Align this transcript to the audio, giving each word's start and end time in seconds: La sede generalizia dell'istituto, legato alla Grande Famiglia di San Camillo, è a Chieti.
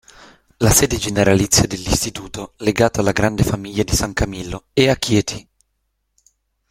La 0.57 0.71
sede 0.71 0.97
generalizia 0.97 1.67
dell'istituto, 1.67 2.53
legato 2.57 3.01
alla 3.01 3.11
Grande 3.11 3.43
Famiglia 3.43 3.83
di 3.83 3.93
San 3.95 4.13
Camillo, 4.13 4.63
è 4.73 4.87
a 4.89 4.95
Chieti. 4.95 5.47